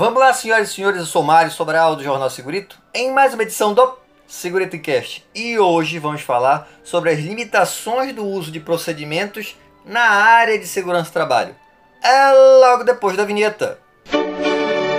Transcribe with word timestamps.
Vamos 0.00 0.18
lá, 0.18 0.32
senhoras 0.32 0.70
e 0.70 0.72
senhores, 0.72 0.98
eu 0.98 1.04
sou 1.04 1.22
Mário 1.22 1.52
Sobral 1.52 1.94
do 1.94 2.02
Jornal 2.02 2.30
Segurito, 2.30 2.80
em 2.94 3.12
mais 3.12 3.34
uma 3.34 3.42
edição 3.42 3.74
do 3.74 3.98
Segurito 4.26 4.78
Cast. 4.78 5.22
E 5.34 5.58
hoje 5.58 5.98
vamos 5.98 6.22
falar 6.22 6.70
sobre 6.82 7.10
as 7.10 7.18
limitações 7.18 8.14
do 8.14 8.24
uso 8.24 8.50
de 8.50 8.58
procedimentos 8.60 9.58
na 9.84 10.00
área 10.00 10.58
de 10.58 10.66
segurança 10.66 11.10
do 11.10 11.12
trabalho. 11.12 11.54
É 12.02 12.32
logo 12.32 12.82
depois 12.82 13.14
da 13.14 13.26
vinheta. 13.26 13.78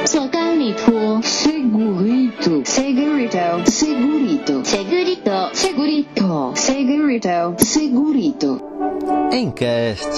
Segurito, 0.06 1.24
segurito, 1.24 2.62
segurito, 2.64 3.72
segurito, 3.72 4.64
segurito, 4.64 5.52
segurito, 5.56 6.54
segurito, 6.56 7.66
segurito. 7.66 8.62
Encast. 9.34 10.12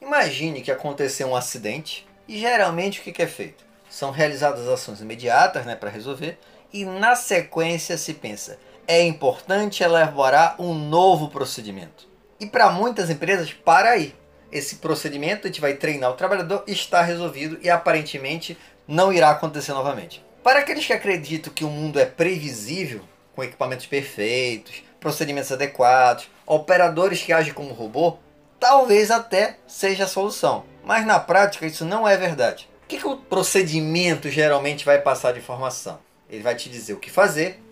Imagine 0.00 0.62
que 0.62 0.70
aconteceu 0.70 1.28
um 1.28 1.36
acidente 1.36 2.10
e 2.28 2.38
geralmente 2.38 3.00
o 3.00 3.02
que 3.02 3.22
é 3.22 3.26
feito? 3.26 3.64
São 3.90 4.10
realizadas 4.10 4.66
ações 4.68 5.00
imediatas 5.00 5.66
né, 5.66 5.76
para 5.76 5.90
resolver 5.90 6.38
e 6.72 6.84
na 6.84 7.14
sequência 7.14 7.98
se 7.98 8.14
pensa, 8.14 8.58
é 8.86 9.02
importante 9.02 9.82
elaborar 9.82 10.56
um 10.58 10.74
novo 10.74 11.28
procedimento. 11.28 12.08
E 12.40 12.46
para 12.46 12.70
muitas 12.70 13.10
empresas, 13.10 13.52
para 13.52 13.90
aí. 13.90 14.14
Esse 14.50 14.76
procedimento 14.76 15.46
a 15.46 15.50
gente 15.50 15.60
vai 15.60 15.74
treinar 15.74 16.10
o 16.10 16.14
trabalhador, 16.14 16.64
está 16.66 17.00
resolvido 17.00 17.58
e 17.62 17.70
aparentemente 17.70 18.58
não 18.86 19.12
irá 19.12 19.30
acontecer 19.30 19.72
novamente. 19.72 20.24
Para 20.42 20.58
aqueles 20.58 20.84
que 20.84 20.92
acreditam 20.92 21.52
que 21.52 21.64
o 21.64 21.70
mundo 21.70 21.98
é 21.98 22.04
previsível, 22.04 23.02
com 23.34 23.44
equipamentos 23.44 23.86
perfeitos, 23.86 24.82
procedimentos 25.00 25.52
adequados, 25.52 26.28
operadores 26.44 27.22
que 27.22 27.32
agem 27.32 27.54
como 27.54 27.72
robô, 27.72 28.18
talvez 28.58 29.10
até 29.10 29.56
seja 29.66 30.04
a 30.04 30.08
solução. 30.08 30.64
Mas 30.84 31.06
na 31.06 31.18
prática 31.20 31.66
isso 31.66 31.84
não 31.84 32.06
é 32.06 32.16
verdade. 32.16 32.68
O 32.84 32.86
que, 32.86 32.98
que 32.98 33.06
o 33.06 33.16
procedimento 33.16 34.28
geralmente 34.28 34.84
vai 34.84 35.00
passar 35.00 35.32
de 35.32 35.38
informação? 35.38 35.98
Ele 36.28 36.42
vai 36.42 36.54
te 36.54 36.68
dizer 36.68 36.92
o 36.94 36.98
que 36.98 37.10
fazer, 37.10 37.62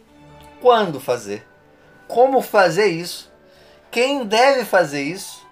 quando 0.61 1.01
fazer, 1.01 1.47
como 2.07 2.43
fazer 2.43 2.87
isso, 2.87 3.31
quem 3.91 4.25
deve 4.25 4.65
fazer 4.65 5.03
isso, 5.03 5.47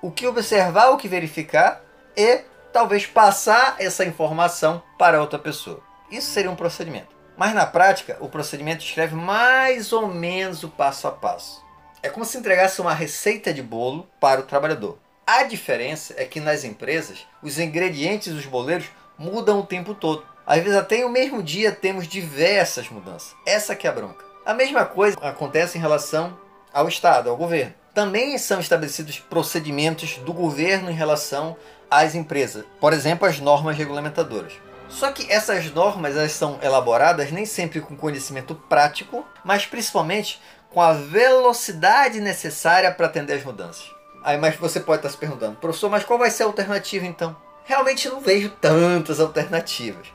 o 0.00 0.10
que 0.10 0.26
observar, 0.26 0.90
o 0.90 0.96
que 0.96 1.08
verificar 1.08 1.82
e 2.16 2.42
talvez 2.72 3.06
passar 3.06 3.76
essa 3.78 4.04
informação 4.04 4.82
para 4.98 5.20
outra 5.20 5.38
pessoa. 5.38 5.82
Isso 6.10 6.30
seria 6.30 6.50
um 6.50 6.56
procedimento. 6.56 7.14
Mas 7.36 7.54
na 7.54 7.66
prática, 7.66 8.16
o 8.20 8.28
procedimento 8.28 8.84
escreve 8.84 9.14
mais 9.14 9.92
ou 9.92 10.06
menos 10.06 10.62
o 10.62 10.68
passo 10.68 11.08
a 11.08 11.12
passo. 11.12 11.62
É 12.02 12.08
como 12.08 12.24
se 12.24 12.36
entregasse 12.36 12.80
uma 12.80 12.92
receita 12.92 13.52
de 13.52 13.62
bolo 13.62 14.08
para 14.20 14.40
o 14.40 14.44
trabalhador. 14.44 14.98
A 15.26 15.44
diferença 15.44 16.14
é 16.16 16.24
que 16.24 16.40
nas 16.40 16.64
empresas, 16.64 17.26
os 17.40 17.58
ingredientes 17.58 18.34
dos 18.34 18.44
boleiros 18.44 18.86
mudam 19.16 19.60
o 19.60 19.66
tempo 19.66 19.94
todo. 19.94 20.24
Às 20.44 20.60
vezes 20.62 20.76
até 20.76 20.96
em 20.96 21.04
o 21.04 21.08
mesmo 21.08 21.40
dia 21.40 21.70
temos 21.70 22.08
diversas 22.08 22.88
mudanças. 22.88 23.34
Essa 23.46 23.76
que 23.76 23.86
é 23.86 23.90
a 23.90 23.92
bronca. 23.92 24.24
A 24.44 24.52
mesma 24.52 24.84
coisa 24.84 25.16
acontece 25.20 25.78
em 25.78 25.80
relação 25.80 26.36
ao 26.74 26.88
Estado, 26.88 27.30
ao 27.30 27.36
governo. 27.36 27.72
Também 27.94 28.36
são 28.36 28.58
estabelecidos 28.58 29.20
procedimentos 29.20 30.18
do 30.18 30.32
governo 30.32 30.90
em 30.90 30.94
relação 30.94 31.56
às 31.88 32.16
empresas. 32.16 32.64
Por 32.80 32.92
exemplo, 32.92 33.28
as 33.28 33.38
normas 33.38 33.76
regulamentadoras. 33.76 34.54
Só 34.88 35.12
que 35.12 35.30
essas 35.30 35.70
normas 35.72 36.16
elas 36.16 36.32
são 36.32 36.58
elaboradas 36.60 37.30
nem 37.30 37.46
sempre 37.46 37.80
com 37.80 37.96
conhecimento 37.96 38.56
prático, 38.56 39.24
mas 39.44 39.66
principalmente 39.66 40.40
com 40.70 40.82
a 40.82 40.92
velocidade 40.92 42.20
necessária 42.20 42.90
para 42.90 43.06
atender 43.06 43.34
as 43.34 43.44
mudanças. 43.44 44.01
Aí, 44.24 44.38
mas 44.38 44.56
você 44.56 44.80
pode 44.80 44.98
estar 44.98 45.10
se 45.10 45.16
perguntando, 45.16 45.56
professor, 45.56 45.90
mas 45.90 46.04
qual 46.04 46.18
vai 46.18 46.30
ser 46.30 46.44
a 46.44 46.46
alternativa 46.46 47.04
então? 47.06 47.36
Realmente 47.64 48.08
não 48.08 48.20
vejo 48.20 48.50
tantas 48.60 49.20
alternativas. 49.20 50.08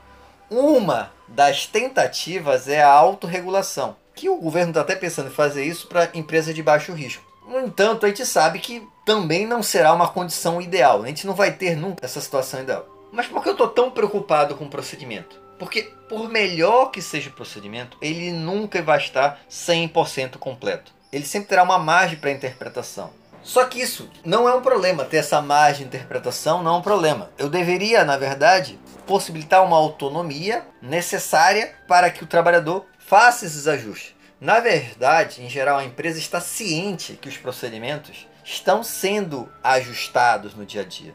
Uma 0.50 1.12
das 1.26 1.66
tentativas 1.66 2.68
é 2.68 2.82
a 2.82 2.90
autorregulação, 2.90 3.96
que 4.14 4.28
o 4.28 4.36
governo 4.36 4.70
está 4.70 4.80
até 4.80 4.94
pensando 4.94 5.28
em 5.28 5.34
fazer 5.34 5.64
isso 5.64 5.86
para 5.86 6.08
empresas 6.14 6.54
de 6.54 6.62
baixo 6.62 6.92
risco. 6.92 7.22
No 7.46 7.60
entanto, 7.60 8.04
a 8.04 8.08
gente 8.08 8.26
sabe 8.26 8.58
que 8.58 8.86
também 9.04 9.46
não 9.46 9.62
será 9.62 9.92
uma 9.92 10.08
condição 10.08 10.60
ideal. 10.60 11.02
A 11.02 11.06
gente 11.06 11.26
não 11.26 11.34
vai 11.34 11.52
ter 11.52 11.76
nunca 11.76 12.04
essa 12.04 12.20
situação 12.20 12.60
ideal. 12.60 12.86
Mas 13.10 13.26
por 13.26 13.42
que 13.42 13.48
eu 13.48 13.52
estou 13.52 13.68
tão 13.68 13.90
preocupado 13.90 14.54
com 14.54 14.66
o 14.66 14.70
procedimento? 14.70 15.40
Porque 15.58 15.82
por 16.08 16.28
melhor 16.28 16.90
que 16.90 17.00
seja 17.00 17.30
o 17.30 17.32
procedimento, 17.32 17.96
ele 18.02 18.30
nunca 18.32 18.82
vai 18.82 18.98
estar 18.98 19.40
100% 19.50 20.36
completo. 20.36 20.92
Ele 21.10 21.24
sempre 21.24 21.48
terá 21.48 21.62
uma 21.62 21.78
margem 21.78 22.18
para 22.18 22.30
interpretação. 22.30 23.10
Só 23.48 23.64
que 23.64 23.80
isso 23.80 24.10
não 24.22 24.46
é 24.46 24.54
um 24.54 24.60
problema, 24.60 25.06
ter 25.06 25.16
essa 25.16 25.40
margem 25.40 25.88
de 25.88 25.96
interpretação 25.96 26.62
não 26.62 26.74
é 26.74 26.78
um 26.80 26.82
problema. 26.82 27.30
Eu 27.38 27.48
deveria, 27.48 28.04
na 28.04 28.18
verdade, 28.18 28.78
possibilitar 29.06 29.64
uma 29.64 29.78
autonomia 29.78 30.66
necessária 30.82 31.74
para 31.88 32.10
que 32.10 32.22
o 32.22 32.26
trabalhador 32.26 32.84
faça 32.98 33.46
esses 33.46 33.66
ajustes. 33.66 34.14
Na 34.38 34.60
verdade, 34.60 35.42
em 35.42 35.48
geral, 35.48 35.78
a 35.78 35.84
empresa 35.84 36.18
está 36.18 36.42
ciente 36.42 37.14
que 37.14 37.30
os 37.30 37.38
procedimentos 37.38 38.28
estão 38.44 38.82
sendo 38.82 39.50
ajustados 39.64 40.54
no 40.54 40.66
dia 40.66 40.82
a 40.82 40.84
dia. 40.84 41.14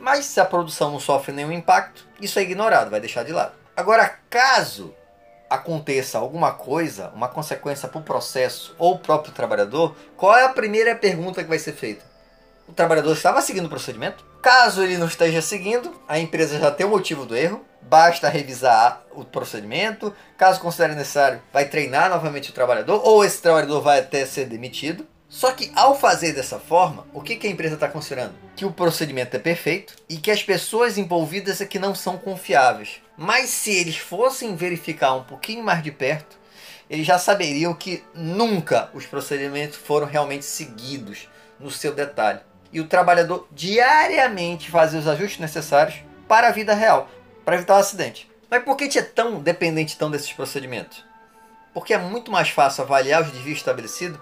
Mas 0.00 0.24
se 0.24 0.40
a 0.40 0.44
produção 0.44 0.90
não 0.90 0.98
sofre 0.98 1.32
nenhum 1.32 1.52
impacto, 1.52 2.04
isso 2.20 2.40
é 2.40 2.42
ignorado, 2.42 2.90
vai 2.90 2.98
deixar 2.98 3.22
de 3.22 3.30
lado. 3.30 3.52
Agora, 3.76 4.18
caso 4.28 4.92
aconteça 5.54 6.18
alguma 6.18 6.52
coisa, 6.52 7.10
uma 7.14 7.28
consequência 7.28 7.88
para 7.88 8.00
o 8.00 8.04
processo 8.04 8.74
ou 8.78 8.94
o 8.94 8.98
próprio 8.98 9.32
trabalhador, 9.32 9.94
qual 10.16 10.36
é 10.36 10.44
a 10.44 10.48
primeira 10.48 10.94
pergunta 10.94 11.42
que 11.42 11.48
vai 11.48 11.58
ser 11.58 11.72
feita? 11.72 12.04
O 12.66 12.72
trabalhador 12.72 13.12
estava 13.12 13.42
seguindo 13.42 13.66
o 13.66 13.68
procedimento? 13.68 14.24
Caso 14.40 14.82
ele 14.82 14.96
não 14.96 15.06
esteja 15.06 15.42
seguindo, 15.42 16.00
a 16.08 16.18
empresa 16.18 16.58
já 16.58 16.70
tem 16.70 16.86
o 16.86 16.88
motivo 16.88 17.26
do 17.26 17.36
erro, 17.36 17.64
basta 17.82 18.28
revisar 18.28 19.04
o 19.12 19.24
procedimento. 19.24 20.14
Caso 20.38 20.60
considere 20.60 20.94
necessário, 20.94 21.42
vai 21.52 21.66
treinar 21.66 22.08
novamente 22.08 22.50
o 22.50 22.54
trabalhador 22.54 23.02
ou 23.04 23.24
esse 23.24 23.42
trabalhador 23.42 23.80
vai 23.80 23.98
até 23.98 24.24
ser 24.24 24.46
demitido. 24.46 25.06
Só 25.32 25.50
que 25.50 25.72
ao 25.74 25.98
fazer 25.98 26.34
dessa 26.34 26.58
forma, 26.58 27.06
o 27.10 27.22
que, 27.22 27.36
que 27.36 27.46
a 27.46 27.50
empresa 27.50 27.76
está 27.76 27.88
considerando? 27.88 28.34
Que 28.54 28.66
o 28.66 28.70
procedimento 28.70 29.34
é 29.34 29.40
perfeito 29.40 29.94
e 30.06 30.18
que 30.18 30.30
as 30.30 30.42
pessoas 30.42 30.98
envolvidas 30.98 31.58
é 31.62 31.64
que 31.64 31.78
não 31.78 31.94
são 31.94 32.18
confiáveis. 32.18 33.00
Mas 33.16 33.48
se 33.48 33.72
eles 33.74 33.96
fossem 33.96 34.54
verificar 34.54 35.14
um 35.14 35.24
pouquinho 35.24 35.64
mais 35.64 35.82
de 35.82 35.90
perto, 35.90 36.38
eles 36.88 37.06
já 37.06 37.18
saberiam 37.18 37.72
que 37.72 38.04
nunca 38.14 38.90
os 38.92 39.06
procedimentos 39.06 39.78
foram 39.78 40.06
realmente 40.06 40.44
seguidos 40.44 41.30
no 41.58 41.70
seu 41.70 41.94
detalhe. 41.94 42.40
E 42.70 42.78
o 42.78 42.86
trabalhador 42.86 43.48
diariamente 43.50 44.70
fazia 44.70 45.00
os 45.00 45.08
ajustes 45.08 45.40
necessários 45.40 45.96
para 46.28 46.48
a 46.48 46.52
vida 46.52 46.74
real, 46.74 47.08
para 47.42 47.56
evitar 47.56 47.72
o 47.72 47.76
um 47.78 47.80
acidente. 47.80 48.30
Mas 48.50 48.62
por 48.64 48.76
que 48.76 48.84
a 48.84 48.86
gente 48.86 48.98
é 48.98 49.02
tão 49.02 49.40
dependente 49.40 49.96
tão 49.96 50.10
desses 50.10 50.30
procedimentos? 50.30 51.02
Porque 51.72 51.94
é 51.94 51.98
muito 51.98 52.30
mais 52.30 52.50
fácil 52.50 52.84
avaliar 52.84 53.22
os 53.22 53.30
desvios 53.30 53.56
estabelecidos 53.56 54.20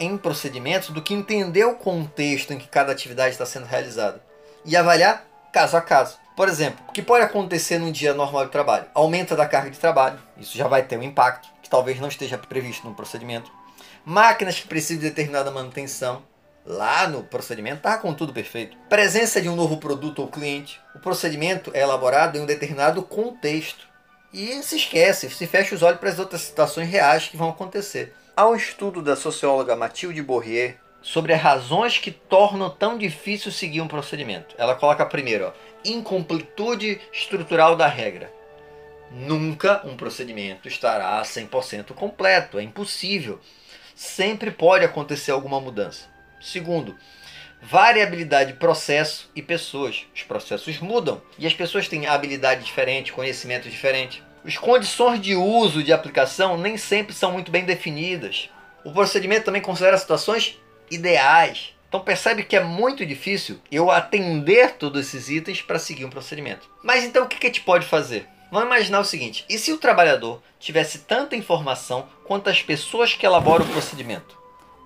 em 0.00 0.16
procedimentos 0.16 0.88
do 0.88 1.02
que 1.02 1.14
entender 1.14 1.64
o 1.64 1.74
contexto 1.74 2.52
em 2.52 2.58
que 2.58 2.66
cada 2.66 2.90
atividade 2.90 3.32
está 3.32 3.44
sendo 3.44 3.66
realizada 3.66 4.22
e 4.64 4.76
avaliar 4.76 5.26
caso 5.52 5.76
a 5.76 5.80
caso. 5.80 6.18
Por 6.34 6.48
exemplo, 6.48 6.82
o 6.88 6.92
que 6.92 7.02
pode 7.02 7.24
acontecer 7.24 7.78
num 7.78 7.92
dia 7.92 8.14
normal 8.14 8.46
de 8.46 8.50
trabalho? 8.50 8.86
Aumenta 8.94 9.36
da 9.36 9.46
carga 9.46 9.70
de 9.70 9.78
trabalho, 9.78 10.18
isso 10.38 10.56
já 10.56 10.66
vai 10.66 10.82
ter 10.82 10.98
um 10.98 11.02
impacto 11.02 11.48
que 11.62 11.68
talvez 11.68 12.00
não 12.00 12.08
esteja 12.08 12.38
previsto 12.38 12.88
no 12.88 12.94
procedimento. 12.94 13.52
Máquinas 14.04 14.58
que 14.58 14.66
precisam 14.66 15.02
de 15.02 15.08
determinada 15.10 15.50
manutenção, 15.50 16.22
lá 16.64 17.06
no 17.06 17.22
procedimento 17.22 17.78
está 17.78 17.98
com 17.98 18.14
tudo 18.14 18.32
perfeito. 18.32 18.76
Presença 18.88 19.40
de 19.40 19.48
um 19.48 19.56
novo 19.56 19.76
produto 19.76 20.20
ou 20.20 20.28
cliente. 20.28 20.80
O 20.94 20.98
procedimento 20.98 21.70
é 21.74 21.80
elaborado 21.80 22.38
em 22.38 22.40
um 22.40 22.46
determinado 22.46 23.02
contexto. 23.02 23.88
E 24.32 24.62
se 24.62 24.76
esquece, 24.76 25.28
se 25.28 25.46
fecha 25.46 25.74
os 25.74 25.82
olhos 25.82 26.00
para 26.00 26.08
as 26.08 26.18
outras 26.18 26.42
situações 26.42 26.88
reais 26.88 27.28
que 27.28 27.36
vão 27.36 27.50
acontecer. 27.50 28.14
Um 28.42 28.54
estudo 28.54 29.02
da 29.02 29.16
socióloga 29.16 29.76
Mathilde 29.76 30.22
Bourrier 30.22 30.78
sobre 31.02 31.34
as 31.34 31.42
razões 31.42 31.98
que 31.98 32.10
tornam 32.10 32.70
tão 32.70 32.96
difícil 32.96 33.52
seguir 33.52 33.82
um 33.82 33.86
procedimento. 33.86 34.54
Ela 34.56 34.74
coloca 34.74 35.04
primeiro, 35.04 35.48
ó, 35.48 35.52
incompletude 35.84 36.98
estrutural 37.12 37.76
da 37.76 37.86
regra. 37.86 38.32
Nunca 39.10 39.86
um 39.86 39.94
procedimento 39.94 40.68
estará 40.68 41.20
100% 41.20 41.92
completo, 41.92 42.58
é 42.58 42.62
impossível. 42.62 43.38
Sempre 43.94 44.50
pode 44.50 44.86
acontecer 44.86 45.32
alguma 45.32 45.60
mudança. 45.60 46.08
Segundo, 46.40 46.96
variabilidade 47.60 48.52
de 48.52 48.58
processo 48.58 49.30
e 49.36 49.42
pessoas. 49.42 50.06
Os 50.14 50.22
processos 50.22 50.78
mudam 50.78 51.20
e 51.38 51.46
as 51.46 51.52
pessoas 51.52 51.88
têm 51.88 52.06
habilidade 52.06 52.64
diferente, 52.64 53.12
conhecimento 53.12 53.68
diferente. 53.68 54.22
As 54.44 54.56
condições 54.56 55.20
de 55.20 55.34
uso 55.34 55.82
de 55.82 55.92
aplicação 55.92 56.56
nem 56.56 56.76
sempre 56.76 57.14
são 57.14 57.32
muito 57.32 57.50
bem 57.50 57.64
definidas. 57.64 58.48
O 58.84 58.92
procedimento 58.92 59.44
também 59.44 59.60
considera 59.60 59.98
situações 59.98 60.58
ideais. 60.90 61.74
Então 61.88 62.00
percebe 62.00 62.44
que 62.44 62.56
é 62.56 62.62
muito 62.62 63.04
difícil 63.04 63.60
eu 63.70 63.90
atender 63.90 64.76
todos 64.76 65.06
esses 65.06 65.28
itens 65.28 65.60
para 65.60 65.78
seguir 65.78 66.04
um 66.04 66.10
procedimento. 66.10 66.68
Mas 66.82 67.04
então 67.04 67.24
o 67.24 67.28
que 67.28 67.36
a 67.44 67.48
gente 67.48 67.60
pode 67.62 67.84
fazer? 67.84 68.28
Vamos 68.50 68.66
imaginar 68.66 69.00
o 69.00 69.04
seguinte: 69.04 69.44
e 69.48 69.58
se 69.58 69.72
o 69.72 69.78
trabalhador 69.78 70.42
tivesse 70.58 71.00
tanta 71.00 71.36
informação 71.36 72.08
quanto 72.24 72.48
as 72.48 72.62
pessoas 72.62 73.14
que 73.14 73.26
elaboram 73.26 73.64
o 73.64 73.68
procedimento? 73.68 74.38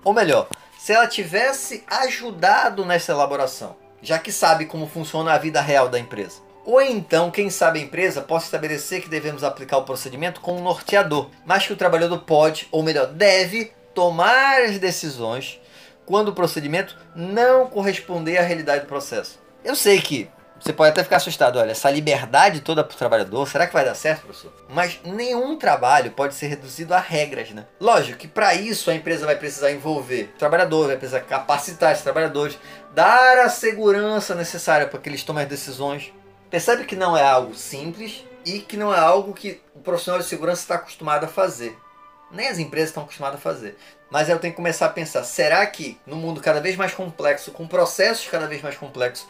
Ou 0.03 0.13
melhor, 0.13 0.47
se 0.77 0.93
ela 0.93 1.07
tivesse 1.07 1.83
ajudado 1.87 2.85
nessa 2.85 3.11
elaboração, 3.11 3.75
já 4.01 4.19
que 4.19 4.31
sabe 4.31 4.65
como 4.65 4.87
funciona 4.87 5.33
a 5.33 5.37
vida 5.37 5.61
real 5.61 5.89
da 5.89 5.99
empresa. 5.99 6.44
Ou 6.65 6.81
então, 6.81 7.29
quem 7.29 7.49
sabe 7.51 7.79
a 7.79 7.83
empresa 7.83 8.21
possa 8.21 8.45
estabelecer 8.45 9.01
que 9.01 9.07
devemos 9.07 9.43
aplicar 9.43 9.77
o 9.77 9.83
procedimento 9.83 10.41
com 10.41 10.57
um 10.57 10.63
norteador, 10.63 11.29
mas 11.45 11.67
que 11.67 11.73
o 11.73 11.77
trabalhador 11.77 12.17
pode, 12.19 12.67
ou 12.71 12.81
melhor, 12.81 13.05
deve, 13.05 13.71
tomar 13.93 14.63
as 14.63 14.79
decisões 14.79 15.61
quando 16.05 16.29
o 16.29 16.33
procedimento 16.33 16.97
não 17.15 17.67
corresponder 17.67 18.37
à 18.37 18.41
realidade 18.41 18.81
do 18.81 18.87
processo. 18.87 19.39
Eu 19.63 19.75
sei 19.75 20.01
que 20.01 20.29
você 20.59 20.73
pode 20.73 20.91
até 20.91 21.03
ficar 21.03 21.17
assustado, 21.17 21.59
olha, 21.59 21.71
essa 21.71 21.91
liberdade 21.91 22.61
toda 22.61 22.83
para 22.83 22.95
o 22.95 22.97
trabalhador, 22.97 23.47
será 23.47 23.67
que 23.67 23.73
vai 23.73 23.85
dar 23.85 23.93
certo, 23.93 24.21
professor? 24.21 24.51
Mas 24.69 24.99
nenhum 25.03 25.57
trabalho 25.57 26.11
pode 26.11 26.33
ser 26.33 26.47
reduzido 26.47 26.93
a 26.93 26.99
regras, 26.99 27.51
né? 27.51 27.65
Lógico 27.79 28.17
que 28.17 28.27
para 28.27 28.55
isso 28.55 28.89
a 28.89 28.95
empresa 28.95 29.25
vai 29.25 29.35
precisar 29.35 29.71
envolver 29.71 30.31
o 30.35 30.39
trabalhador, 30.39 30.87
vai 30.87 30.97
precisar 30.97 31.19
capacitar 31.21 31.91
esses 31.91 32.03
trabalhadores, 32.03 32.57
dar 32.93 33.37
a 33.39 33.49
segurança 33.49 34.33
necessária 34.33 34.87
para 34.87 34.99
que 34.99 35.09
eles 35.09 35.23
tomem 35.23 35.43
as 35.43 35.49
decisões. 35.49 36.11
Percebe 36.55 36.85
que 36.85 36.95
não 36.95 37.17
é 37.17 37.21
algo 37.21 37.53
simples 37.53 38.23
e 38.45 38.59
que 38.59 38.77
não 38.77 38.93
é 38.93 38.97
algo 38.97 39.33
que 39.33 39.59
o 39.75 39.81
profissional 39.81 40.21
de 40.21 40.25
segurança 40.25 40.61
está 40.61 40.75
acostumado 40.75 41.25
a 41.25 41.27
fazer. 41.27 41.77
Nem 42.31 42.47
as 42.47 42.59
empresas 42.59 42.91
estão 42.91 43.03
acostumadas 43.03 43.39
a 43.39 43.43
fazer. 43.43 43.77
Mas 44.09 44.29
eu 44.29 44.39
tenho 44.39 44.53
que 44.53 44.55
começar 44.55 44.85
a 44.85 44.89
pensar: 44.89 45.25
será 45.25 45.65
que 45.65 45.99
no 46.07 46.15
mundo 46.15 46.39
cada 46.39 46.61
vez 46.61 46.77
mais 46.77 46.93
complexo, 46.93 47.51
com 47.51 47.67
processos 47.67 48.29
cada 48.29 48.47
vez 48.47 48.61
mais 48.61 48.77
complexos, 48.77 49.27